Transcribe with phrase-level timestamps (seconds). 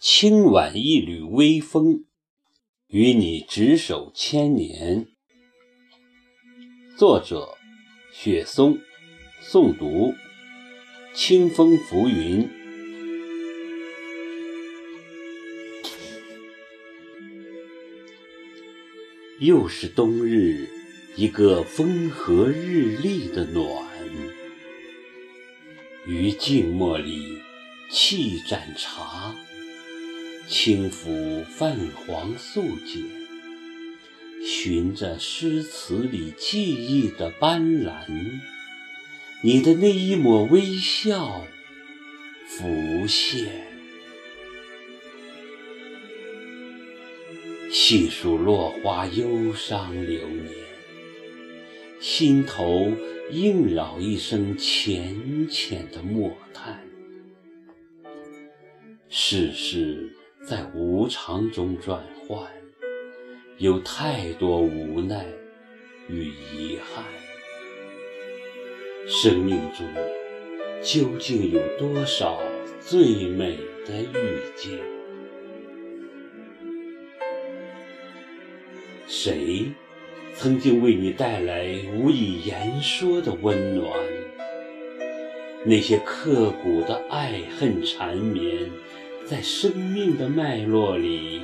[0.00, 2.04] 轻挽一缕微风，
[2.86, 5.08] 与你执手千年。
[6.96, 7.58] 作者：
[8.12, 8.78] 雪松，
[9.42, 10.14] 诵读：
[11.14, 12.48] 清风浮云。
[19.40, 20.68] 又是冬日，
[21.16, 23.84] 一个风和日丽的暖，
[26.06, 27.40] 于静默里
[27.90, 29.34] 沏盏茶。
[30.48, 33.04] 轻抚泛黄素笺，
[34.42, 38.40] 寻着诗词里记忆的斑斓，
[39.42, 41.44] 你的那一抹微笑
[42.46, 43.66] 浮现。
[47.70, 50.50] 细数落花忧伤流年，
[52.00, 52.90] 心头
[53.30, 56.82] 萦绕一声浅浅的默叹。
[59.10, 60.14] 世事。
[60.48, 62.40] 在无常中转换，
[63.58, 65.26] 有太多无奈
[66.08, 67.04] 与遗憾。
[69.06, 69.86] 生命中
[70.82, 72.40] 究竟有多少
[72.80, 74.78] 最美的遇见？
[79.06, 79.66] 谁
[80.34, 83.92] 曾经为你带来无以言说的温暖？
[85.66, 88.70] 那些刻骨的爱恨缠绵。
[89.28, 91.42] 在生命的脉络里，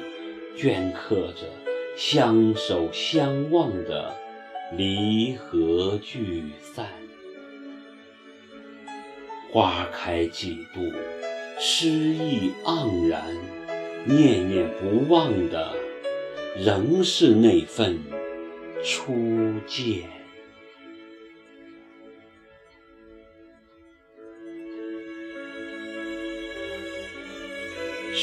[0.56, 1.42] 镌刻着
[1.98, 4.10] 相守相望的
[4.74, 6.86] 离合聚散。
[9.52, 10.80] 花开几度，
[11.60, 13.22] 诗意盎然，
[14.06, 15.76] 念念不忘的，
[16.56, 17.98] 仍是那份
[18.82, 20.23] 初见。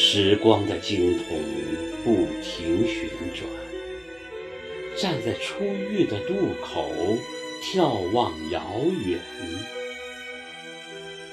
[0.04, 1.26] 时光的经筒
[2.04, 3.48] 不停旋转，
[4.98, 6.92] 站在初遇的渡口，
[7.64, 8.62] 眺望遥
[9.06, 9.20] 远。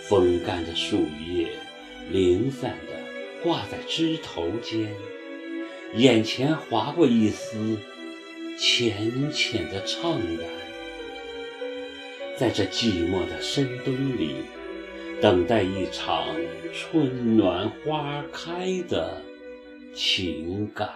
[0.03, 1.49] 风干的树叶
[2.11, 4.95] 零散地挂在枝头间，
[5.95, 7.78] 眼前划过一丝
[8.59, 10.47] 浅浅的怅然。
[12.37, 14.34] 在这寂寞的深冬里。
[15.21, 16.25] 等待一场
[16.73, 19.21] 春暖花开的
[19.93, 20.89] 情感，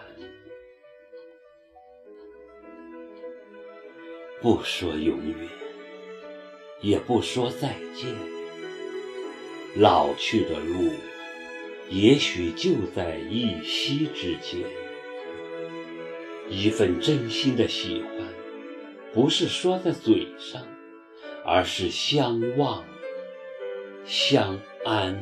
[4.41, 5.37] 不说永远，
[6.81, 8.15] 也不说再见。
[9.75, 10.93] 老去的路，
[11.89, 14.61] 也许就在一夕之间。
[16.49, 18.13] 一份真心的喜欢，
[19.13, 20.65] 不是说在嘴上，
[21.45, 22.85] 而是相望。
[24.05, 25.17] 相安，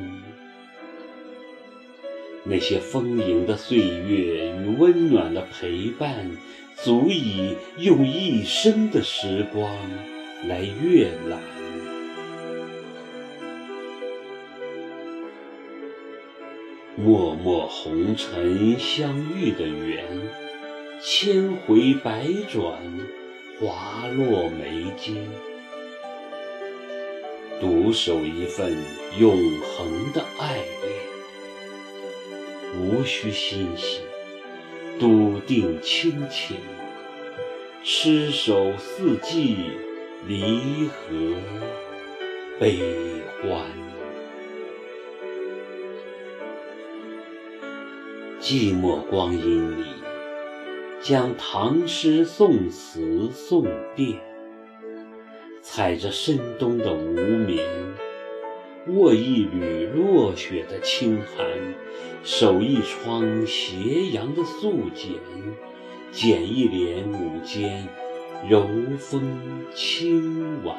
[2.43, 6.31] 那些丰盈的岁月与温暖的陪伴，
[6.75, 9.71] 足以用一生的时光
[10.47, 11.39] 来阅览。
[16.97, 20.05] 脉脉红尘相遇的缘，
[21.01, 22.79] 千回百转，
[23.59, 25.50] 滑落眉间。
[27.61, 28.75] 独守一份
[29.19, 30.95] 永恒的爱恋，
[32.79, 33.99] 无需欣喜，
[34.99, 36.57] 笃定亲情，
[37.83, 39.57] 痴守四季，
[40.27, 41.35] 离合
[42.59, 42.79] 悲
[43.43, 43.63] 欢。
[48.39, 49.85] 寂寞光阴里，
[50.99, 54.30] 将唐诗宋词诵遍。
[55.61, 57.63] 踩着深冬的无眠，
[58.87, 61.45] 握一缕落雪的清寒，
[62.23, 65.13] 守一窗斜阳的素简，
[66.11, 67.87] 剪一帘午间
[68.49, 68.67] 柔
[68.97, 70.75] 风轻挽，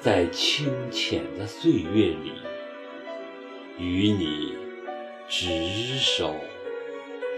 [0.00, 2.32] 在清浅的岁月里，
[3.78, 4.54] 与你
[5.28, 6.34] 执手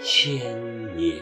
[0.00, 1.16] 千年。